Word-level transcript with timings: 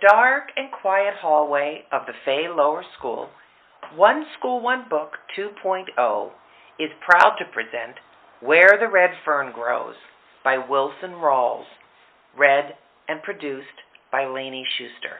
dark 0.00 0.50
and 0.56 0.70
quiet 0.70 1.14
hallway 1.20 1.84
of 1.92 2.02
the 2.06 2.12
Fay 2.24 2.46
Lower 2.48 2.84
School, 2.98 3.28
One 3.94 4.24
School, 4.38 4.60
One 4.60 4.84
Book 4.88 5.12
2.0 5.36 6.30
is 6.78 6.90
proud 7.04 7.36
to 7.38 7.44
present 7.52 7.98
Where 8.40 8.78
the 8.78 8.88
Red 8.88 9.10
Fern 9.24 9.52
Grows 9.52 9.96
by 10.44 10.58
Wilson 10.58 11.10
Rawls, 11.10 11.64
read 12.36 12.74
and 13.08 13.22
produced 13.22 13.66
by 14.12 14.26
Lainey 14.26 14.64
Schuster. 14.76 15.18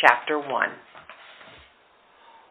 Chapter 0.00 0.38
1 0.38 0.48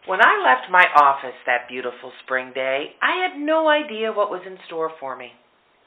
When 0.08 0.20
I 0.22 0.42
left 0.44 0.72
my 0.72 0.86
office 0.96 1.38
that 1.46 1.68
beautiful 1.70 2.12
spring 2.24 2.52
day, 2.54 2.96
I 3.02 3.28
had 3.28 3.40
no 3.40 3.68
idea 3.68 4.12
what 4.12 4.32
was 4.32 4.42
in 4.46 4.58
store 4.68 4.92
for 5.00 5.16
me. 5.16 5.34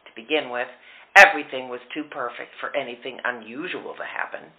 To 0.07 0.23
begin 0.23 0.51
with, 0.51 0.69
everything 1.17 1.69
was 1.69 1.81
too 1.93 2.05
perfect 2.11 2.53
for 2.61 2.75
anything 2.77 3.19
unusual 3.25 3.95
to 3.97 4.05
happen. 4.05 4.51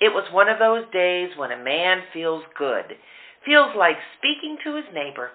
It 0.00 0.12
was 0.12 0.28
one 0.32 0.48
of 0.48 0.58
those 0.58 0.84
days 0.92 1.30
when 1.36 1.52
a 1.52 1.62
man 1.62 2.02
feels 2.12 2.44
good, 2.58 2.96
feels 3.44 3.74
like 3.76 3.96
speaking 4.18 4.58
to 4.64 4.76
his 4.76 4.86
neighbor, 4.92 5.30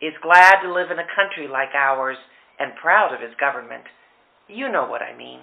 is 0.00 0.14
glad 0.22 0.62
to 0.62 0.72
live 0.72 0.90
in 0.90 0.98
a 0.98 1.14
country 1.14 1.48
like 1.48 1.74
ours, 1.74 2.16
and 2.58 2.74
proud 2.74 3.14
of 3.14 3.20
his 3.20 3.36
government. 3.38 3.84
You 4.48 4.68
know 4.70 4.86
what 4.86 5.02
I 5.02 5.16
mean. 5.16 5.40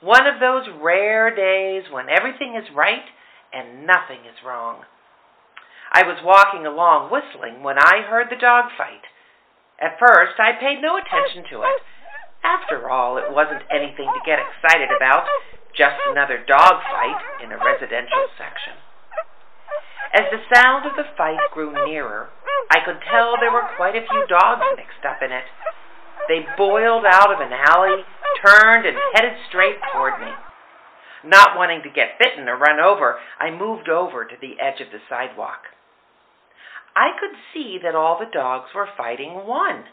One 0.00 0.26
of 0.26 0.40
those 0.40 0.68
rare 0.80 1.34
days 1.34 1.90
when 1.90 2.08
everything 2.08 2.54
is 2.54 2.68
right 2.74 3.06
and 3.52 3.86
nothing 3.86 4.28
is 4.28 4.44
wrong. 4.44 4.84
I 5.90 6.02
was 6.02 6.20
walking 6.22 6.66
along 6.66 7.10
whistling 7.10 7.62
when 7.62 7.78
I 7.78 8.04
heard 8.06 8.26
the 8.28 8.36
dog 8.36 8.70
fight. 8.76 9.06
At 9.80 9.98
first, 9.98 10.38
I 10.38 10.52
paid 10.52 10.82
no 10.82 10.96
attention 10.96 11.48
to 11.50 11.62
it. 11.62 11.80
After 12.44 12.90
all, 12.90 13.16
it 13.18 13.32
wasn't 13.32 13.64
anything 13.70 14.06
to 14.06 14.26
get 14.26 14.38
excited 14.38 14.90
about, 14.94 15.24
just 15.76 16.00
another 16.08 16.40
dog 16.40 16.80
fight 16.88 17.20
in 17.44 17.52
a 17.52 17.60
residential 17.60 18.26
section. 18.40 18.80
As 20.16 20.32
the 20.32 20.40
sound 20.48 20.88
of 20.88 20.96
the 20.96 21.08
fight 21.16 21.40
grew 21.52 21.72
nearer, 21.84 22.30
I 22.70 22.80
could 22.84 23.04
tell 23.04 23.36
there 23.36 23.52
were 23.52 23.76
quite 23.76 23.94
a 23.94 24.08
few 24.08 24.24
dogs 24.26 24.64
mixed 24.76 25.04
up 25.04 25.20
in 25.20 25.30
it. 25.30 25.44
They 26.28 26.48
boiled 26.56 27.04
out 27.04 27.30
of 27.30 27.40
an 27.40 27.52
alley, 27.52 28.02
turned, 28.40 28.86
and 28.86 28.96
headed 29.14 29.36
straight 29.48 29.78
toward 29.92 30.18
me. 30.18 30.32
Not 31.24 31.56
wanting 31.56 31.82
to 31.82 31.90
get 31.90 32.18
bitten 32.18 32.48
or 32.48 32.56
run 32.56 32.80
over, 32.80 33.18
I 33.38 33.50
moved 33.50 33.88
over 33.88 34.24
to 34.24 34.36
the 34.40 34.56
edge 34.60 34.80
of 34.80 34.90
the 34.90 35.04
sidewalk. 35.08 35.68
I 36.94 37.12
could 37.20 37.36
see 37.52 37.78
that 37.82 37.94
all 37.94 38.18
the 38.18 38.30
dogs 38.32 38.70
were 38.74 38.88
fighting 38.96 39.46
one. 39.46 39.84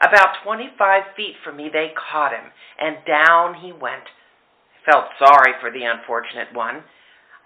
About 0.00 0.42
25 0.42 1.14
feet 1.14 1.36
from 1.44 1.56
me, 1.56 1.68
they 1.70 1.92
caught 1.92 2.32
him, 2.32 2.50
and 2.80 3.04
down 3.04 3.60
he 3.60 3.70
went, 3.70 4.08
felt 4.84 5.12
sorry 5.18 5.54
for 5.60 5.70
the 5.70 5.84
unfortunate 5.84 6.52
one. 6.52 6.82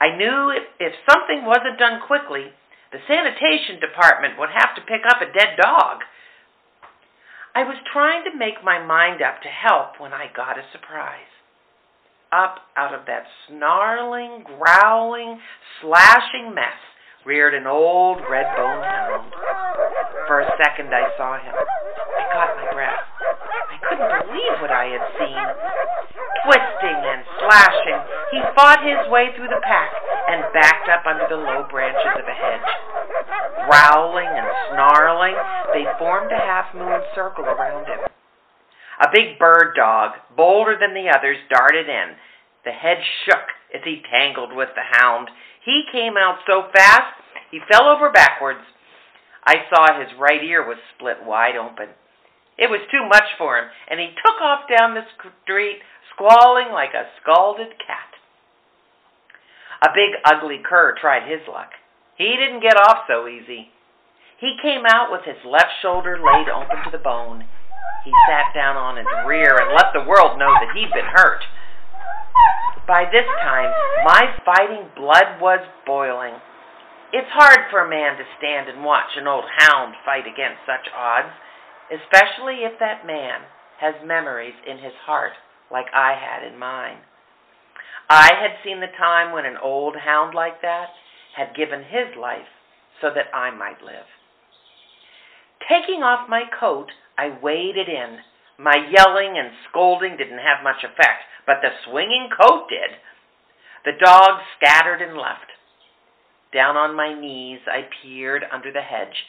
I 0.01 0.17
knew 0.17 0.53
if, 0.53 0.65
if 0.79 0.93
something 1.09 1.45
wasn't 1.45 1.79
done 1.79 2.01
quickly, 2.07 2.53
the 2.93 3.01
sanitation 3.09 3.81
department 3.81 4.39
would 4.39 4.51
have 4.53 4.75
to 4.77 4.89
pick 4.89 5.03
up 5.09 5.21
a 5.21 5.33
dead 5.33 5.57
dog. 5.61 6.05
I 7.55 7.65
was 7.65 7.77
trying 7.93 8.25
to 8.25 8.37
make 8.37 8.63
my 8.63 8.85
mind 8.85 9.23
up 9.23 9.41
to 9.43 9.49
help 9.49 9.99
when 9.99 10.13
I 10.13 10.29
got 10.35 10.59
a 10.59 10.69
surprise. 10.73 11.33
Up 12.31 12.69
out 12.77 12.93
of 12.93 13.07
that 13.07 13.25
snarling, 13.49 14.45
growling, 14.45 15.41
slashing 15.81 16.55
mess 16.55 16.77
reared 17.27 17.55
an 17.55 17.67
old 17.67 18.19
redbone 18.31 18.87
hound. 18.87 19.33
For 20.29 20.41
a 20.41 20.51
second 20.63 20.95
I 20.95 21.11
saw 21.19 21.41
him. 21.43 21.55
I 21.59 22.25
caught 22.33 22.55
my 22.55 22.73
breath. 22.73 23.03
I 23.19 23.77
couldn't 23.83 24.27
believe 24.27 24.55
what 24.63 24.71
I 24.71 24.87
had 24.95 25.05
seen. 25.19 26.16
Twisting 26.47 27.01
and 27.03 27.27
slashing, 27.43 28.01
he 28.31 28.41
fought 28.55 28.87
his 28.87 29.11
way 29.11 29.35
through 29.35 29.51
the 29.51 29.59
pack 29.67 29.91
and 30.31 30.47
backed 30.55 30.87
up 30.87 31.03
under 31.03 31.27
the 31.27 31.43
low 31.43 31.67
branches 31.67 32.15
of 32.15 32.23
a 32.23 32.37
hedge. 32.39 32.71
Growling 33.67 34.31
and 34.31 34.47
snarling, 34.71 35.35
they 35.75 35.91
formed 35.99 36.31
a 36.31 36.39
half-moon 36.39 37.03
circle 37.19 37.45
around 37.45 37.91
him. 37.91 38.07
A 39.03 39.11
big 39.13 39.39
bird 39.39 39.75
dog, 39.75 40.23
bolder 40.37 40.79
than 40.79 40.95
the 40.95 41.11
others, 41.11 41.37
darted 41.51 41.89
in. 41.91 42.15
The 42.65 42.71
hedge 42.71 43.03
shook 43.27 43.51
as 43.75 43.83
he 43.85 44.07
tangled 44.07 44.55
with 44.55 44.71
the 44.79 44.87
hound. 45.03 45.29
He 45.65 45.83
came 45.91 46.15
out 46.17 46.39
so 46.47 46.71
fast 46.73 47.27
he 47.51 47.61
fell 47.71 47.89
over 47.89 48.11
backwards. 48.11 48.61
I 49.45 49.65
saw 49.71 49.99
his 49.99 50.11
right 50.19 50.43
ear 50.43 50.67
was 50.67 50.79
split 50.95 51.25
wide 51.25 51.57
open. 51.57 51.89
It 52.59 52.71
was 52.71 52.81
too 52.91 53.07
much 53.07 53.29
for 53.39 53.59
him, 53.59 53.69
and 53.89 54.01
he 54.01 54.17
took 54.17 54.41
off 54.41 54.69
down 54.69 54.95
the 54.95 55.07
street, 55.45 55.81
squalling 56.17 56.73
like 56.73 56.97
a 56.97 57.13
scalded 57.21 57.77
cat. 57.77 58.09
A 59.85 59.93
big 59.93 60.17
ugly 60.25 60.65
cur 60.65 60.97
tried 60.97 61.29
his 61.29 61.45
luck. 61.45 61.77
He 62.17 62.33
didn't 62.41 62.65
get 62.65 62.81
off 62.81 63.05
so 63.05 63.29
easy. 63.29 63.69
He 64.41 64.57
came 64.65 64.89
out 64.89 65.13
with 65.13 65.29
his 65.29 65.39
left 65.45 65.77
shoulder 65.85 66.17
laid 66.17 66.49
open 66.49 66.81
to 66.85 66.91
the 66.91 67.05
bone. 67.05 67.45
He 68.05 68.13
sat 68.25 68.57
down 68.57 68.77
on 68.77 68.97
his 68.97 69.09
rear 69.29 69.61
and 69.61 69.77
let 69.77 69.93
the 69.93 70.09
world 70.09 70.41
know 70.41 70.53
that 70.57 70.73
he'd 70.73 70.93
been 70.97 71.13
hurt. 71.13 71.45
By 72.89 73.05
this 73.05 73.27
time, 73.45 73.69
my 74.09 74.33
fighting 74.45 74.89
blood 74.97 75.41
was 75.41 75.61
boiling. 75.85 76.41
It's 77.13 77.29
hard 77.31 77.69
for 77.71 77.85
a 77.85 77.91
man 77.91 78.17
to 78.17 78.25
stand 78.39 78.69
and 78.69 78.85
watch 78.85 79.13
an 79.17 79.27
old 79.27 79.45
hound 79.59 79.95
fight 80.05 80.25
against 80.25 80.65
such 80.65 80.89
odds 80.97 81.33
especially 81.91 82.67
if 82.67 82.79
that 82.81 83.07
man 83.07 83.47
has 83.79 83.95
memories 84.03 84.57
in 84.67 84.79
his 84.79 84.95
heart 85.07 85.33
like 85.71 85.87
I 85.95 86.15
had 86.15 86.47
in 86.47 86.59
mine. 86.59 86.99
I 88.09 88.31
had 88.35 88.63
seen 88.63 88.81
the 88.81 88.97
time 88.99 89.33
when 89.33 89.45
an 89.45 89.57
old 89.61 89.97
hound 89.97 90.35
like 90.35 90.63
that 90.63 90.91
had 91.37 91.57
given 91.57 91.83
his 91.83 92.17
life 92.19 92.49
so 93.01 93.11
that 93.15 93.35
I 93.35 93.51
might 93.51 93.83
live. 93.83 94.07
Taking 95.69 96.03
off 96.03 96.29
my 96.29 96.45
coat, 96.61 96.93
I 97.19 97.37
waded 97.43 97.89
in. 97.89 98.19
My 98.59 98.77
yelling 98.77 99.37
and 99.37 99.51
scolding 99.69 100.17
didn't 100.17 100.39
have 100.39 100.63
much 100.63 100.85
effect, 100.85 101.27
but 101.47 101.57
the 101.61 101.71
swinging 101.85 102.29
coat 102.31 102.69
did. 102.71 102.97
The 103.85 103.99
dogs 103.99 104.43
scattered 104.57 105.03
and 105.03 105.17
left. 105.17 105.51
Down 106.53 106.77
on 106.77 106.97
my 106.97 107.13
knees, 107.13 107.61
I 107.67 107.89
peered 108.03 108.45
under 108.51 108.73
the 108.73 108.81
hedge. 108.81 109.27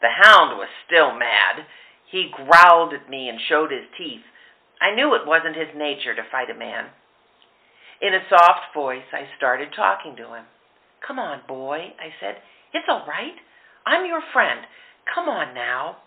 The 0.00 0.14
hound 0.22 0.58
was 0.58 0.68
still 0.86 1.12
mad. 1.12 1.66
He 2.10 2.30
growled 2.30 2.94
at 2.94 3.10
me 3.10 3.28
and 3.28 3.40
showed 3.48 3.72
his 3.72 3.88
teeth. 3.96 4.24
I 4.80 4.94
knew 4.94 5.14
it 5.14 5.26
wasn't 5.26 5.56
his 5.56 5.74
nature 5.76 6.14
to 6.14 6.30
fight 6.30 6.50
a 6.50 6.54
man. 6.54 6.90
In 8.00 8.14
a 8.14 8.28
soft 8.30 8.72
voice, 8.74 9.10
I 9.12 9.26
started 9.36 9.68
talking 9.74 10.14
to 10.16 10.34
him. 10.34 10.44
Come 11.04 11.18
on, 11.18 11.42
boy, 11.48 11.94
I 11.98 12.14
said. 12.20 12.36
It's 12.72 12.86
all 12.88 13.04
right. 13.06 13.34
I'm 13.86 14.06
your 14.06 14.22
friend. 14.32 14.60
Come 15.12 15.28
on 15.28 15.54
now. 15.54 15.98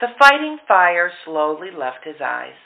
The 0.00 0.08
fighting 0.18 0.58
fire 0.68 1.10
slowly 1.24 1.70
left 1.70 2.04
his 2.04 2.20
eyes. 2.20 2.56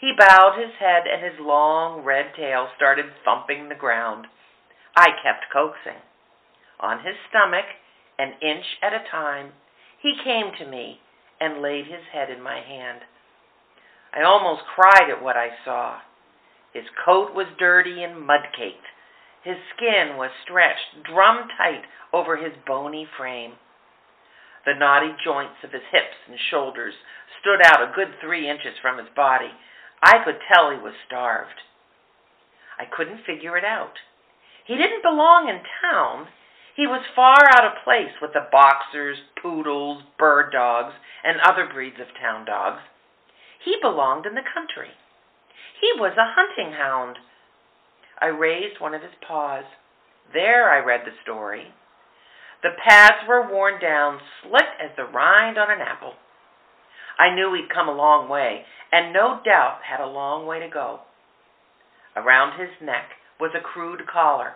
He 0.00 0.12
bowed 0.16 0.56
his 0.56 0.74
head 0.78 1.02
and 1.10 1.22
his 1.22 1.40
long 1.40 2.04
red 2.04 2.32
tail 2.34 2.68
started 2.76 3.06
thumping 3.24 3.68
the 3.68 3.74
ground. 3.74 4.26
I 4.96 5.08
kept 5.22 5.52
coaxing. 5.52 6.00
On 6.80 7.04
his 7.04 7.16
stomach, 7.28 7.66
an 8.18 8.34
inch 8.40 8.64
at 8.80 8.94
a 8.94 9.04
time, 9.10 9.52
he 10.00 10.14
came 10.24 10.52
to 10.58 10.66
me 10.66 11.00
and 11.40 11.60
laid 11.60 11.86
his 11.86 12.06
head 12.12 12.30
in 12.30 12.40
my 12.40 12.60
hand. 12.60 13.00
I 14.14 14.22
almost 14.22 14.62
cried 14.74 15.10
at 15.10 15.22
what 15.22 15.36
I 15.36 15.50
saw. 15.64 16.00
His 16.72 16.84
coat 17.04 17.34
was 17.34 17.46
dirty 17.58 18.02
and 18.02 18.20
mud-caked. 18.20 18.86
His 19.42 19.56
skin 19.74 20.16
was 20.16 20.30
stretched 20.44 21.04
drum 21.04 21.48
tight 21.56 21.84
over 22.12 22.36
his 22.36 22.52
bony 22.66 23.06
frame. 23.16 23.52
The 24.66 24.74
knotty 24.74 25.14
joints 25.24 25.64
of 25.64 25.72
his 25.72 25.84
hips 25.90 26.16
and 26.28 26.38
shoulders 26.50 26.94
stood 27.40 27.60
out 27.64 27.82
a 27.82 27.92
good 27.94 28.14
three 28.20 28.48
inches 28.48 28.76
from 28.82 28.98
his 28.98 29.08
body. 29.14 29.50
I 30.02 30.22
could 30.24 30.38
tell 30.52 30.70
he 30.70 30.78
was 30.78 30.94
starved. 31.06 31.62
I 32.78 32.84
couldn't 32.84 33.24
figure 33.24 33.56
it 33.56 33.64
out. 33.64 33.94
He 34.66 34.76
didn't 34.76 35.02
belong 35.02 35.48
in 35.48 35.60
town. 35.80 36.28
He 36.76 36.86
was 36.86 37.02
far 37.16 37.38
out 37.56 37.64
of 37.64 37.82
place 37.84 38.12
with 38.20 38.32
the 38.32 38.46
boxers, 38.52 39.18
poodles, 39.42 40.02
bird 40.18 40.52
dogs, 40.52 40.94
and 41.24 41.40
other 41.40 41.66
breeds 41.72 41.98
of 42.00 42.06
town 42.20 42.44
dogs. 42.44 42.82
He 43.68 43.76
belonged 43.82 44.24
in 44.24 44.34
the 44.34 44.40
country. 44.54 44.96
He 45.78 45.92
was 46.00 46.16
a 46.16 46.32
hunting 46.32 46.72
hound. 46.72 47.18
I 48.18 48.28
raised 48.28 48.80
one 48.80 48.94
of 48.94 49.02
his 49.02 49.12
paws. 49.20 49.64
There 50.32 50.70
I 50.70 50.82
read 50.82 51.02
the 51.04 51.12
story. 51.22 51.74
The 52.62 52.70
pads 52.82 53.28
were 53.28 53.46
worn 53.46 53.78
down, 53.78 54.20
slick 54.40 54.64
as 54.80 54.96
the 54.96 55.04
rind 55.04 55.58
on 55.58 55.70
an 55.70 55.82
apple. 55.82 56.14
I 57.18 57.34
knew 57.34 57.52
he'd 57.52 57.68
come 57.68 57.90
a 57.90 57.94
long 57.94 58.30
way, 58.30 58.64
and 58.90 59.12
no 59.12 59.40
doubt 59.44 59.80
had 59.84 60.00
a 60.00 60.08
long 60.08 60.46
way 60.46 60.60
to 60.60 60.68
go. 60.70 61.00
Around 62.16 62.58
his 62.58 62.72
neck 62.80 63.20
was 63.38 63.50
a 63.54 63.60
crude 63.60 64.06
collar. 64.10 64.54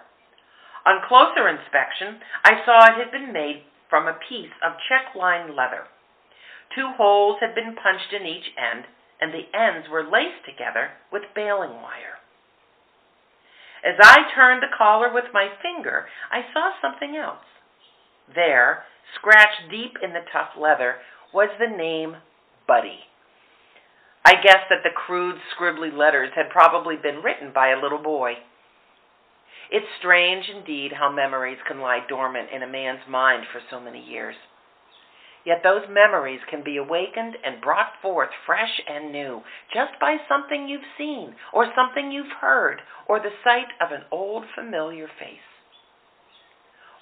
On 0.87 1.07
closer 1.07 1.51
inspection, 1.51 2.23
I 2.45 2.65
saw 2.65 2.87
it 2.87 2.97
had 2.97 3.13
been 3.13 3.31
made 3.31 3.65
from 3.91 4.09
a 4.09 4.19
piece 4.27 4.57
of 4.65 4.81
check-lined 4.89 5.55
leather. 5.55 5.85
Two 6.75 6.93
holes 6.97 7.37
had 7.43 7.55
been 7.55 7.77
punched 7.77 8.15
in 8.19 8.27
each 8.27 8.57
end, 8.57 8.87
and 9.23 9.33
the 9.33 9.47
ends 9.57 9.87
were 9.89 10.03
laced 10.03 10.45
together 10.45 10.91
with 11.13 11.23
baling 11.33 11.79
wire. 11.79 12.19
As 13.87 13.95
I 14.03 14.27
turned 14.35 14.63
the 14.63 14.77
collar 14.77 15.15
with 15.15 15.31
my 15.33 15.47
finger, 15.63 16.07
I 16.31 16.43
saw 16.53 16.73
something 16.83 17.15
else. 17.15 17.47
There, 18.35 18.83
scratched 19.15 19.71
deep 19.71 19.95
in 20.03 20.13
the 20.13 20.27
tough 20.33 20.59
leather, 20.59 20.97
was 21.33 21.51
the 21.59 21.71
name 21.71 22.17
Buddy. 22.67 22.99
I 24.25 24.35
guessed 24.43 24.71
that 24.71 24.83
the 24.83 24.95
crude, 24.95 25.37
scribbly 25.55 25.97
letters 25.97 26.31
had 26.35 26.51
probably 26.51 26.97
been 26.97 27.23
written 27.23 27.53
by 27.53 27.71
a 27.71 27.81
little 27.81 28.03
boy. 28.03 28.35
It's 29.71 29.87
strange 29.99 30.47
indeed 30.49 30.93
how 30.93 31.11
memories 31.13 31.59
can 31.67 31.81
lie 31.81 32.05
dormant 32.09 32.49
in 32.55 32.63
a 32.63 32.69
man's 32.69 33.07
mind 33.09 33.45
for 33.53 33.61
so 33.71 33.81
many 33.81 34.05
years. 34.05 34.37
Yet 35.45 35.63
those 35.63 35.89
memories 35.89 36.41
can 36.49 36.63
be 36.63 36.77
awakened 36.77 37.37
and 37.45 37.61
brought 37.61 38.01
forth 38.01 38.31
fresh 38.47 38.81
and 38.87 39.11
new 39.11 39.43
just 39.75 39.99
by 40.01 40.17
something 40.29 40.69
you've 40.69 40.87
seen, 40.97 41.35
or 41.53 41.67
something 41.75 42.13
you've 42.13 42.41
heard, 42.41 42.81
or 43.09 43.19
the 43.19 43.35
sight 43.43 43.75
of 43.81 43.91
an 43.91 44.05
old 44.11 44.45
familiar 44.55 45.09
face. 45.09 45.43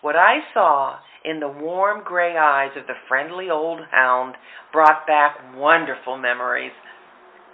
What 0.01 0.17
I 0.17 0.41
saw 0.55 1.01
in 1.25 1.41
the 1.41 1.49
warm 1.49 2.03
gray 2.03 2.37
eyes 2.37 2.73
of 2.77 2.87
the 2.87 2.97
friendly 3.07 3.51
old 3.51 3.81
hound 3.91 4.37
brought 4.73 5.07
back 5.07 5.37
wonderful 5.55 6.17
memories. 6.17 6.73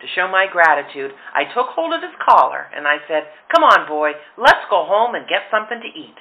To 0.01 0.07
show 0.15 0.29
my 0.29 0.47
gratitude, 0.47 1.11
I 1.35 1.45
took 1.45 1.75
hold 1.75 1.93
of 1.95 2.03
his 2.03 2.15
collar 2.23 2.71
and 2.71 2.87
I 2.87 2.99
said, 3.09 3.27
Come 3.51 3.65
on, 3.65 3.89
boy, 3.89 4.13
let's 4.39 4.71
go 4.71 4.85
home 4.85 5.17
and 5.17 5.27
get 5.27 5.51
something 5.51 5.81
to 5.81 5.99
eat. 5.99 6.15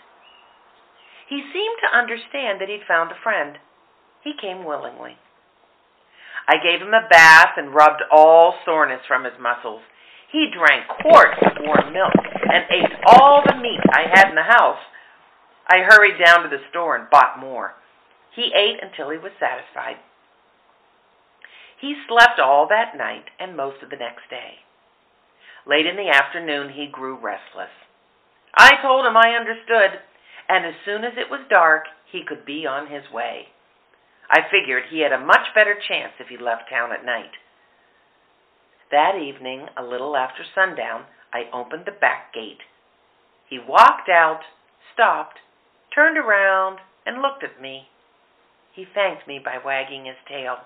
He 1.30 1.42
seemed 1.54 1.78
to 1.84 1.98
understand 1.98 2.62
that 2.62 2.70
he'd 2.70 2.88
found 2.88 3.12
a 3.12 3.22
friend. 3.22 3.58
He 4.26 4.34
came 4.42 4.66
willingly. 4.66 5.22
I 6.50 6.58
gave 6.58 6.82
him 6.82 6.94
a 6.94 7.08
bath 7.08 7.54
and 7.58 7.74
rubbed 7.74 8.02
all 8.12 8.56
soreness 8.66 9.02
from 9.08 9.24
his 9.24 9.38
muscles. 9.40 9.82
He 10.32 10.50
drank 10.50 10.90
quarts 10.90 11.38
of 11.46 11.62
warm 11.62 11.94
milk 11.94 12.18
and 12.52 12.66
ate 12.74 12.92
all 13.06 13.44
the 13.46 13.62
meat 13.62 13.80
I 13.94 14.10
had 14.10 14.30
in 14.30 14.36
the 14.36 14.50
house. 14.50 14.82
I 15.70 15.86
hurried 15.86 16.18
down 16.18 16.42
to 16.42 16.50
the 16.50 16.66
store 16.72 16.96
and 16.96 17.10
bought 17.10 17.40
more. 17.40 17.74
He 18.36 18.50
ate 18.50 18.82
until 18.82 19.12
he 19.12 19.18
was 19.18 19.32
satisfied. 19.40 19.98
He 21.80 21.94
slept 22.10 22.40
all 22.40 22.68
that 22.70 22.98
night 22.98 23.26
and 23.40 23.56
most 23.56 23.84
of 23.84 23.92
the 23.92 23.96
next 23.96 24.28
day. 24.30 24.66
Late 25.68 25.86
in 25.86 25.98
the 25.98 26.10
afternoon, 26.10 26.74
he 26.74 26.88
grew 26.92 27.14
restless. 27.16 27.74
I 28.58 28.82
told 28.82 29.06
him 29.06 29.18
I 29.18 29.38
understood, 29.38 30.02
and 30.50 30.66
as 30.66 30.74
soon 30.84 31.04
as 31.04 31.14
it 31.16 31.30
was 31.30 31.46
dark, 31.50 31.86
he 32.12 32.24
could 32.26 32.46
be 32.46 32.66
on 32.66 32.88
his 32.88 33.04
way. 33.14 33.50
I 34.30 34.42
figured 34.50 34.86
he 34.90 35.02
had 35.02 35.12
a 35.12 35.20
much 35.20 35.54
better 35.54 35.76
chance 35.76 36.14
if 36.20 36.28
he 36.28 36.38
left 36.38 36.70
town 36.70 36.92
at 36.92 37.06
night. 37.06 37.32
That 38.92 39.16
evening, 39.16 39.68
a 39.78 39.84
little 39.84 40.16
after 40.16 40.44
sundown, 40.54 41.06
I 41.34 41.50
opened 41.52 41.86
the 41.86 41.92
back 41.92 42.34
gate. 42.34 42.62
He 43.50 43.60
walked 43.60 44.10
out, 44.10 44.42
stopped, 44.94 45.40
turned 45.94 46.18
around, 46.18 46.80
and 47.06 47.22
looked 47.22 47.44
at 47.44 47.62
me. 47.62 47.90
He 48.74 48.86
thanked 48.86 49.28
me 49.28 49.40
by 49.44 49.58
wagging 49.64 50.06
his 50.06 50.18
tail. 50.28 50.58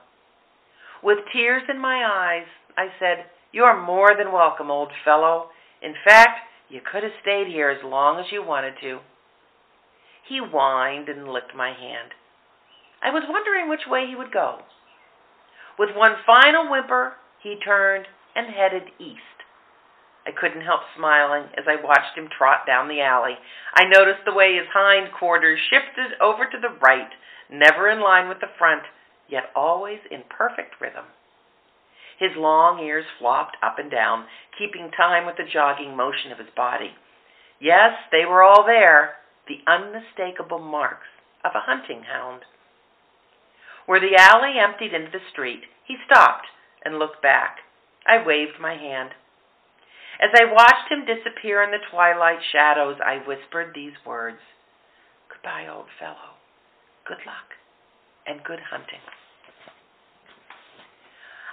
With 1.02 1.20
tears 1.32 1.64
in 1.70 1.80
my 1.80 2.04
eyes, 2.04 2.48
I 2.78 2.88
said, 3.00 3.26
You're 3.52 3.82
more 3.82 4.16
than 4.18 4.32
welcome, 4.32 4.72
old 4.72 4.92
fellow. 5.04 5.50
In 5.82 5.94
fact, 6.06 6.40
you 6.70 6.82
could 6.82 7.04
have 7.04 7.14
stayed 7.22 7.48
here 7.48 7.70
as 7.70 7.84
long 7.84 8.20
as 8.20 8.32
you 8.32 8.44
wanted 8.44 8.76
to. 8.82 9.00
He 10.28 10.38
whined 10.38 11.10
and 11.10 11.28
licked 11.28 11.56
my 11.56 11.70
hand. 11.70 12.14
I 13.02 13.12
was 13.12 13.24
wondering 13.28 13.70
which 13.70 13.88
way 13.88 14.06
he 14.08 14.16
would 14.16 14.32
go. 14.32 14.60
With 15.78 15.96
one 15.96 16.16
final 16.26 16.70
whimper, 16.70 17.14
he 17.42 17.56
turned 17.64 18.06
and 18.36 18.54
headed 18.54 18.92
east. 19.00 19.24
I 20.28 20.32
couldn't 20.32 20.62
help 20.62 20.82
smiling 20.96 21.50
as 21.58 21.66
I 21.68 21.82
watched 21.82 22.18
him 22.18 22.28
trot 22.28 22.68
down 22.68 22.88
the 22.88 23.02
alley. 23.02 23.36
I 23.74 23.86
noticed 23.86 24.26
the 24.26 24.34
way 24.34 24.56
his 24.56 24.68
hind 24.74 25.14
quarters 25.18 25.60
shifted 25.70 26.20
over 26.22 26.46
to 26.46 26.60
the 26.60 26.76
right, 26.82 27.10
never 27.50 27.90
in 27.90 28.02
line 28.02 28.28
with 28.28 28.40
the 28.40 28.52
front, 28.58 28.84
yet 29.30 29.50
always 29.56 30.00
in 30.12 30.24
perfect 30.30 30.80
rhythm. 30.82 31.06
His 32.20 32.36
long 32.36 32.80
ears 32.80 33.06
flopped 33.18 33.56
up 33.64 33.80
and 33.80 33.90
down, 33.90 34.26
keeping 34.58 34.92
time 34.92 35.26
with 35.26 35.38
the 35.38 35.50
jogging 35.52 35.96
motion 35.96 36.34
of 36.34 36.38
his 36.38 36.54
body. 36.56 36.92
Yes, 37.62 37.94
they 38.12 38.26
were 38.26 38.44
all 38.44 38.66
there, 38.66 39.16
the 39.48 39.64
unmistakable 39.66 40.60
marks 40.60 41.08
of 41.46 41.52
a 41.56 41.64
hunting 41.66 42.04
hound. 42.04 42.44
Where 43.90 44.00
the 44.00 44.22
alley 44.22 44.54
emptied 44.62 44.94
into 44.94 45.10
the 45.10 45.26
street, 45.34 45.66
he 45.82 45.98
stopped 46.06 46.46
and 46.86 47.02
looked 47.02 47.26
back. 47.26 47.66
I 48.06 48.22
waved 48.22 48.62
my 48.62 48.78
hand. 48.78 49.18
As 50.22 50.30
I 50.38 50.46
watched 50.46 50.94
him 50.94 51.10
disappear 51.10 51.66
in 51.66 51.72
the 51.72 51.82
twilight 51.90 52.38
shadows, 52.54 53.02
I 53.02 53.26
whispered 53.26 53.74
these 53.74 53.98
words 54.06 54.38
Goodbye, 55.26 55.66
old 55.66 55.90
fellow. 55.98 56.38
Good 57.02 57.26
luck 57.26 57.58
and 58.30 58.46
good 58.46 58.62
hunting. 58.70 59.02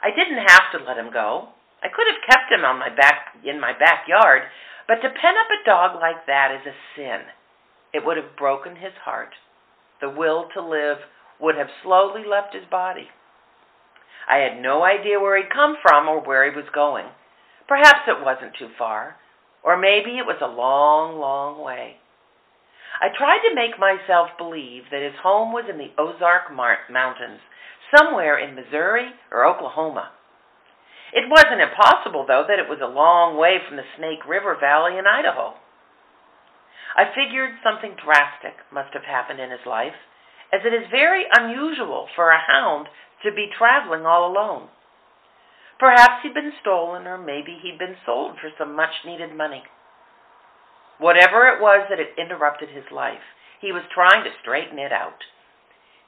I 0.05 0.12
didn't 0.12 0.44
have 0.44 0.69
to 0.77 0.85
let 0.85 1.00
him 1.00 1.09
go. 1.11 1.56
I 1.81 1.88
could 1.88 2.05
have 2.05 2.29
kept 2.29 2.53
him 2.53 2.69
on 2.69 2.79
my 2.79 2.93
back 2.93 3.33
in 3.49 3.59
my 3.59 3.73
backyard, 3.73 4.43
but 4.87 5.00
to 5.00 5.09
pen 5.09 5.41
up 5.41 5.49
a 5.49 5.65
dog 5.65 5.97
like 6.05 6.29
that 6.29 6.53
is 6.53 6.69
a 6.69 6.77
sin. 7.00 7.33
It 7.94 8.05
would 8.05 8.19
have 8.19 8.37
broken 8.37 8.77
his 8.77 8.93
heart. 9.09 9.33
The 10.03 10.11
will 10.11 10.50
to 10.53 10.61
live 10.61 10.99
would 11.41 11.56
have 11.56 11.69
slowly 11.83 12.23
left 12.29 12.55
his 12.55 12.65
body. 12.71 13.09
I 14.29 14.38
had 14.38 14.61
no 14.61 14.83
idea 14.83 15.21
where 15.21 15.37
he'd 15.37 15.53
come 15.53 15.77
from 15.83 16.09
or 16.09 16.21
where 16.21 16.50
he 16.50 16.56
was 16.56 16.67
going. 16.75 17.06
Perhaps 17.69 18.09
it 18.09 18.25
wasn't 18.25 18.55
too 18.59 18.71
far, 18.79 19.17
or 19.62 19.77
maybe 19.77 20.19
it 20.19 20.27
was 20.27 20.38
a 20.41 20.47
long, 20.47 21.19
long 21.19 21.62
way. 21.62 21.97
I 23.00 23.09
tried 23.17 23.47
to 23.49 23.55
make 23.55 23.79
myself 23.79 24.31
believe 24.38 24.85
that 24.91 25.03
his 25.03 25.19
home 25.23 25.53
was 25.53 25.67
in 25.69 25.77
the 25.77 25.93
Ozark 25.99 26.50
Mountains, 26.50 27.41
somewhere 27.94 28.38
in 28.38 28.55
Missouri 28.55 29.11
or 29.31 29.44
Oklahoma. 29.44 30.11
It 31.12 31.29
wasn't 31.31 31.61
impossible, 31.61 32.25
though, 32.27 32.44
that 32.49 32.59
it 32.59 32.69
was 32.69 32.81
a 32.83 32.88
long 32.88 33.37
way 33.37 33.59
from 33.67 33.77
the 33.77 33.87
Snake 33.97 34.27
River 34.27 34.56
Valley 34.59 34.99
in 34.99 35.06
Idaho. 35.06 35.55
I 36.97 37.12
figured 37.15 37.61
something 37.62 37.94
drastic 38.03 38.56
must 38.73 38.94
have 38.94 39.05
happened 39.05 39.40
in 39.40 39.50
his 39.50 39.64
life, 39.66 39.95
as 40.53 40.61
it 40.65 40.75
is 40.75 40.91
very 40.91 41.25
unusual 41.38 42.09
for 42.15 42.31
a 42.31 42.38
hound 42.38 42.88
to 43.25 43.33
be 43.33 43.50
traveling 43.57 44.07
all 44.07 44.31
alone. 44.31 44.69
Perhaps 45.79 46.23
he'd 46.23 46.35
been 46.35 46.53
stolen, 46.61 47.07
or 47.07 47.19
maybe 47.19 47.59
he'd 47.61 47.79
been 47.79 47.97
sold 48.07 48.37
for 48.41 48.50
some 48.57 48.75
much 48.75 49.05
needed 49.05 49.37
money. 49.37 49.62
Whatever 50.99 51.49
it 51.49 51.61
was 51.61 51.87
that 51.91 51.99
had 51.99 52.17
interrupted 52.17 52.71
his 52.71 52.91
life, 52.91 53.25
he 53.61 53.73
was 53.73 53.83
trying 53.93 54.25
to 54.25 54.31
straighten 54.41 54.79
it 54.79 54.93
out. 54.93 55.25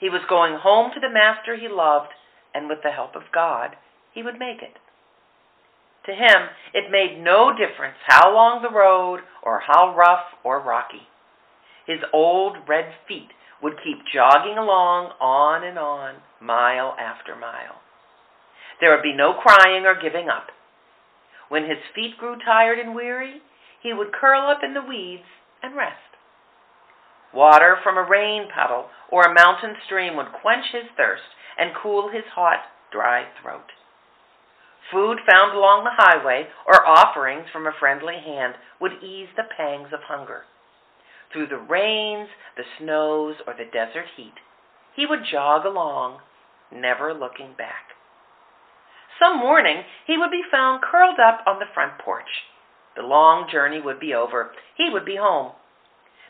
He 0.01 0.09
was 0.09 0.23
going 0.29 0.55
home 0.55 0.93
to 0.95 1.01
the 1.01 1.13
master 1.13 1.57
he 1.57 1.69
loved, 1.69 2.13
and 2.55 2.69
with 2.69 2.79
the 2.83 2.93
help 2.93 3.15
of 3.15 3.33
God, 3.35 3.77
he 4.15 4.23
would 4.23 4.39
make 4.39 4.63
it. 4.63 4.79
To 6.07 6.15
him, 6.15 6.49
it 6.73 6.91
made 6.91 7.23
no 7.23 7.53
difference 7.53 7.99
how 8.07 8.33
long 8.33 8.63
the 8.63 8.71
road 8.71 9.21
or 9.43 9.61
how 9.61 9.95
rough 9.95 10.25
or 10.43 10.61
rocky. 10.61 11.09
His 11.87 12.01
old 12.13 12.57
red 12.67 12.95
feet 13.07 13.29
would 13.63 13.83
keep 13.83 13.99
jogging 14.13 14.57
along 14.59 15.13
on 15.21 15.65
and 15.65 15.79
on, 15.79 16.17
mile 16.41 16.95
after 16.99 17.35
mile. 17.35 17.83
There 18.81 18.95
would 18.95 19.03
be 19.03 19.15
no 19.17 19.35
crying 19.35 19.85
or 19.87 20.01
giving 20.01 20.29
up. 20.29 20.49
When 21.49 21.65
his 21.65 21.79
feet 21.95 22.19
grew 22.19 22.37
tired 22.37 22.79
and 22.79 22.95
weary, 22.95 23.43
he 23.83 23.93
would 23.93 24.13
curl 24.13 24.49
up 24.49 24.61
in 24.63 24.75
the 24.75 24.83
weeds 24.83 25.27
and 25.63 25.77
rest. 25.77 25.97
Water 27.35 27.77
from 27.83 27.99
a 27.99 28.09
rain 28.09 28.49
puddle 28.55 28.87
or 29.11 29.23
a 29.23 29.35
mountain 29.35 29.75
stream 29.85 30.17
would 30.17 30.33
quench 30.41 30.67
his 30.73 30.91
thirst 30.97 31.23
and 31.59 31.75
cool 31.83 32.11
his 32.11 32.25
hot, 32.35 32.61
dry 32.93 33.27
throat. 33.43 33.73
Food 34.93 35.19
found 35.29 35.55
along 35.55 35.85
the 35.85 35.93
highway 35.93 36.49
or 36.67 36.87
offerings 36.87 37.47
from 37.53 37.67
a 37.67 37.77
friendly 37.79 38.17
hand 38.25 38.55
would 38.81 39.03
ease 39.03 39.29
the 39.37 39.45
pangs 39.57 39.93
of 39.93 40.01
hunger. 40.09 40.45
Through 41.33 41.49
the 41.49 41.59
rains, 41.59 42.29
the 42.57 42.65
snows, 42.79 43.37
or 43.47 43.55
the 43.55 43.65
desert 43.71 44.07
heat, 44.17 44.35
he 44.97 45.07
would 45.07 45.21
jog 45.31 45.65
along, 45.65 46.21
never 46.73 47.13
looking 47.13 47.55
back. 47.57 47.93
Some 49.19 49.39
morning 49.39 49.83
he 50.07 50.17
would 50.17 50.31
be 50.31 50.43
found 50.51 50.83
curled 50.83 51.19
up 51.19 51.43
on 51.47 51.59
the 51.59 51.73
front 51.75 51.99
porch. 51.99 52.47
The 52.97 53.03
long 53.03 53.49
journey 53.51 53.81
would 53.81 54.01
be 54.01 54.15
over. 54.15 54.53
He 54.77 54.91
would 54.91 55.05
be 55.05 55.17
home. 55.17 55.53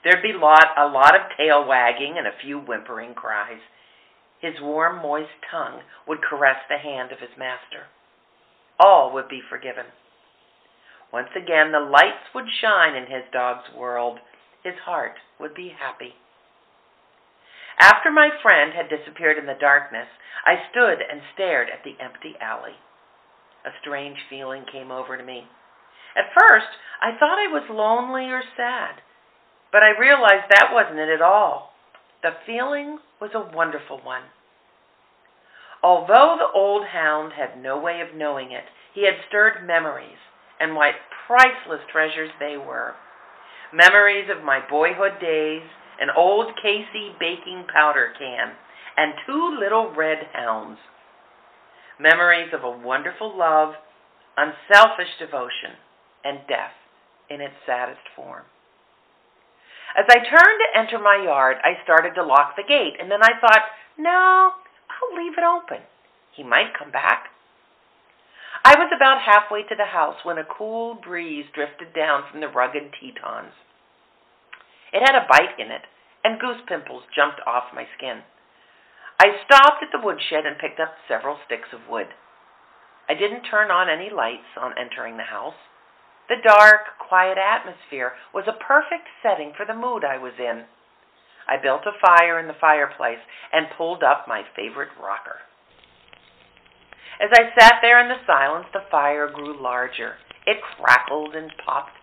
There'd 0.05 0.23
be 0.23 0.33
lot, 0.33 0.67
a 0.76 0.87
lot 0.87 1.14
of 1.14 1.37
tail 1.37 1.67
wagging 1.67 2.17
and 2.19 2.26
a 2.26 2.38
few 2.43 2.59
whimpering 2.59 3.14
cries. 3.14 3.61
His 4.40 4.61
warm, 4.61 5.02
moist 5.02 5.33
tongue 5.50 5.83
would 6.07 6.23
caress 6.23 6.59
the 6.69 6.78
hand 6.78 7.11
of 7.11 7.19
his 7.19 7.37
master. 7.37 7.87
All 8.78 9.12
would 9.12 9.28
be 9.28 9.43
forgiven. 9.49 9.87
Once 11.12 11.31
again, 11.35 11.73
the 11.73 11.81
lights 11.81 12.31
would 12.35 12.45
shine 12.61 12.95
in 12.95 13.07
his 13.07 13.25
dog's 13.33 13.69
world. 13.76 14.21
His 14.62 14.75
heart 14.85 15.19
would 15.38 15.55
be 15.55 15.69
happy. 15.79 16.15
After 17.79 18.11
my 18.11 18.31
friend 18.43 18.73
had 18.75 18.88
disappeared 18.88 19.38
in 19.38 19.47
the 19.47 19.55
darkness, 19.55 20.09
I 20.45 20.69
stood 20.71 21.00
and 21.00 21.23
stared 21.35 21.71
at 21.71 21.85
the 21.85 21.97
empty 22.03 22.35
alley. 22.41 22.75
A 23.65 23.71
strange 23.81 24.19
feeling 24.29 24.65
came 24.71 24.91
over 24.91 25.17
to 25.17 25.23
me. 25.23 25.47
At 26.17 26.35
first, 26.35 26.67
I 27.00 27.12
thought 27.12 27.38
I 27.38 27.53
was 27.53 27.71
lonely 27.71 28.31
or 28.33 28.43
sad, 28.57 29.03
but 29.71 29.83
I 29.83 29.99
realized 29.99 30.50
that 30.50 30.73
wasn't 30.73 30.99
it 30.99 31.09
at 31.09 31.23
all. 31.23 31.75
The 32.23 32.35
feeling 32.45 32.99
was 33.21 33.31
a 33.35 33.55
wonderful 33.55 34.00
one. 34.03 34.25
Although 35.83 36.37
the 36.38 36.59
old 36.59 36.87
hound 36.87 37.35
had 37.35 37.62
no 37.62 37.79
way 37.79 38.00
of 38.00 38.17
knowing 38.17 38.50
it, 38.50 38.65
he 38.93 39.05
had 39.05 39.15
stirred 39.29 39.65
memories, 39.65 40.19
and 40.59 40.75
what 40.75 40.95
priceless 41.27 41.83
treasures 41.93 42.31
they 42.41 42.57
were. 42.57 42.97
Memories 43.72 44.30
of 44.30 44.44
my 44.44 44.60
boyhood 44.64 45.20
days, 45.20 45.62
an 46.00 46.08
old 46.16 46.52
K.C. 46.62 47.12
baking 47.20 47.66
powder 47.72 48.12
can, 48.18 48.52
and 48.96 49.12
two 49.26 49.58
little 49.60 49.92
red 49.94 50.18
hounds. 50.32 50.78
Memories 52.00 52.54
of 52.54 52.64
a 52.64 52.78
wonderful 52.78 53.37
love, 53.37 53.75
unselfish 54.37 55.18
devotion, 55.18 55.76
and 56.25 56.40
death 56.48 56.72
in 57.28 57.40
its 57.40 57.54
saddest 57.66 58.00
form. 58.16 58.44
As 59.96 60.06
I 60.08 60.18
turned 60.18 60.60
to 60.64 60.78
enter 60.78 60.98
my 60.98 61.20
yard, 61.25 61.56
I 61.62 61.82
started 61.82 62.14
to 62.14 62.25
lock 62.25 62.56
the 62.56 62.62
gate, 62.62 62.96
and 63.00 63.10
then 63.10 63.22
I 63.22 63.40
thought, 63.40 63.62
no, 63.98 64.52
I'll 64.88 65.16
leave 65.16 65.37
it 65.37 65.44
open. 65.44 65.84
He 66.34 66.42
might 66.42 66.76
come 66.78 66.90
back. 66.90 67.28
I 68.68 68.76
was 68.76 68.92
about 68.92 69.25
halfway 69.25 69.62
to 69.64 69.75
the 69.75 69.96
house 69.96 70.20
when 70.28 70.37
a 70.37 70.44
cool 70.44 70.92
breeze 71.00 71.46
drifted 71.54 71.96
down 71.96 72.28
from 72.28 72.44
the 72.44 72.52
rugged 72.52 72.92
Tetons. 72.92 73.56
It 74.92 75.00
had 75.00 75.16
a 75.16 75.25
bite 75.25 75.56
in 75.56 75.72
it, 75.72 75.88
and 76.22 76.38
goose 76.38 76.60
pimples 76.68 77.08
jumped 77.16 77.40
off 77.48 77.72
my 77.72 77.88
skin. 77.96 78.20
I 79.18 79.40
stopped 79.48 79.80
at 79.80 79.88
the 79.88 80.04
woodshed 80.04 80.44
and 80.44 80.60
picked 80.60 80.80
up 80.80 81.00
several 81.08 81.40
sticks 81.46 81.72
of 81.72 81.88
wood. 81.88 82.08
I 83.08 83.14
didn't 83.14 83.48
turn 83.48 83.70
on 83.70 83.88
any 83.88 84.12
lights 84.12 84.52
on 84.60 84.76
entering 84.76 85.16
the 85.16 85.32
house. 85.32 85.56
The 86.28 86.37
dark, 86.44 87.00
quiet 87.00 87.38
atmosphere 87.40 88.20
was 88.34 88.44
a 88.44 88.52
perfect 88.52 89.08
setting 89.25 89.54
for 89.56 89.64
the 89.64 89.72
mood 89.72 90.04
I 90.04 90.20
was 90.20 90.37
in. 90.37 90.68
I 91.48 91.56
built 91.56 91.88
a 91.88 91.96
fire 92.04 92.38
in 92.38 92.48
the 92.48 92.60
fireplace 92.60 93.25
and 93.50 93.72
pulled 93.78 94.04
up 94.04 94.28
my 94.28 94.44
favorite 94.54 94.92
rocker. 95.00 95.48
As 97.20 97.30
I 97.32 97.50
sat 97.58 97.80
there 97.82 98.00
in 98.00 98.08
the 98.08 98.25
silence, 98.26 98.66
the 98.72 98.87
fire 98.90 99.28
grew 99.28 99.60
larger. 99.60 100.14
It 100.46 100.58
crackled 100.76 101.34
and 101.34 101.50
popped. 101.64 101.98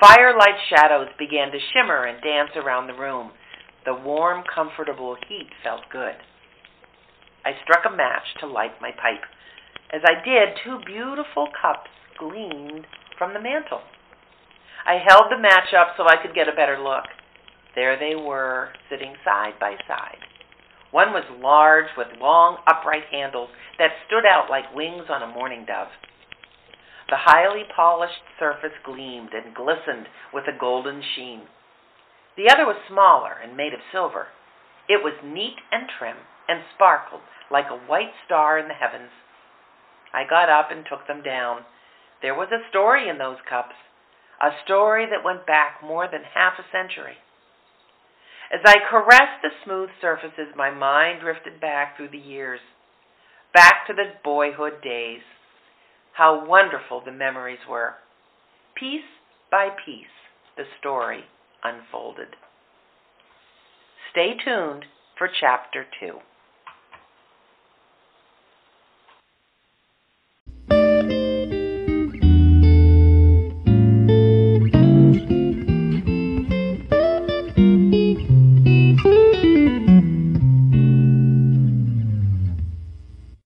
Firelight 0.00 0.60
shadows 0.68 1.08
began 1.18 1.50
to 1.50 1.58
shimmer 1.72 2.04
and 2.04 2.20
dance 2.22 2.50
around 2.56 2.86
the 2.86 3.00
room. 3.00 3.32
The 3.86 3.94
warm, 3.94 4.44
comfortable 4.52 5.16
heat 5.28 5.48
felt 5.62 5.82
good. 5.90 6.14
I 7.44 7.52
struck 7.62 7.84
a 7.86 7.96
match 7.96 8.24
to 8.40 8.46
light 8.46 8.80
my 8.80 8.90
pipe. 8.90 9.24
As 9.92 10.02
I 10.04 10.24
did, 10.24 10.56
two 10.64 10.80
beautiful 10.84 11.48
cups 11.60 11.90
gleamed 12.18 12.86
from 13.16 13.32
the 13.32 13.40
mantel. 13.40 13.80
I 14.86 14.98
held 15.06 15.30
the 15.30 15.40
match 15.40 15.72
up 15.72 15.94
so 15.96 16.04
I 16.04 16.20
could 16.20 16.34
get 16.34 16.48
a 16.48 16.56
better 16.56 16.78
look. 16.78 17.04
There 17.74 17.98
they 17.98 18.14
were, 18.16 18.68
sitting 18.90 19.14
side 19.24 19.54
by 19.58 19.76
side. 19.88 20.20
One 20.94 21.10
was 21.12 21.24
large 21.42 21.90
with 21.96 22.20
long 22.22 22.58
upright 22.68 23.10
handles 23.10 23.50
that 23.82 23.98
stood 24.06 24.22
out 24.24 24.48
like 24.48 24.72
wings 24.72 25.10
on 25.10 25.24
a 25.24 25.26
mourning 25.26 25.64
dove. 25.66 25.88
The 27.10 27.16
highly 27.18 27.64
polished 27.74 28.22
surface 28.38 28.78
gleamed 28.84 29.34
and 29.34 29.52
glistened 29.52 30.06
with 30.32 30.44
a 30.46 30.56
golden 30.56 31.02
sheen. 31.02 31.48
The 32.36 32.48
other 32.48 32.64
was 32.64 32.76
smaller 32.86 33.34
and 33.42 33.56
made 33.56 33.74
of 33.74 33.80
silver. 33.90 34.28
It 34.88 35.02
was 35.02 35.14
neat 35.24 35.58
and 35.72 35.90
trim 35.98 36.18
and 36.46 36.62
sparkled 36.76 37.22
like 37.50 37.66
a 37.70 37.86
white 37.90 38.14
star 38.24 38.56
in 38.56 38.68
the 38.68 38.78
heavens. 38.78 39.10
I 40.12 40.22
got 40.22 40.48
up 40.48 40.70
and 40.70 40.86
took 40.86 41.08
them 41.08 41.24
down. 41.24 41.66
There 42.22 42.36
was 42.36 42.52
a 42.52 42.68
story 42.70 43.08
in 43.08 43.18
those 43.18 43.42
cups, 43.50 43.74
a 44.40 44.50
story 44.64 45.06
that 45.10 45.24
went 45.24 45.44
back 45.44 45.82
more 45.82 46.06
than 46.06 46.22
half 46.22 46.54
a 46.60 46.70
century. 46.70 47.18
As 48.52 48.60
I 48.64 48.76
caressed 48.90 49.42
the 49.42 49.50
smooth 49.64 49.90
surfaces, 50.00 50.54
my 50.56 50.70
mind 50.70 51.20
drifted 51.20 51.60
back 51.60 51.96
through 51.96 52.10
the 52.10 52.18
years, 52.18 52.60
back 53.52 53.86
to 53.86 53.94
the 53.94 54.12
boyhood 54.22 54.82
days. 54.82 55.22
How 56.12 56.44
wonderful 56.46 57.02
the 57.04 57.12
memories 57.12 57.66
were. 57.68 57.94
Piece 58.74 59.02
by 59.50 59.70
piece, 59.84 60.06
the 60.56 60.64
story 60.78 61.24
unfolded. 61.62 62.36
Stay 64.10 64.34
tuned 64.44 64.84
for 65.18 65.28
Chapter 65.40 65.86
2. 66.00 66.18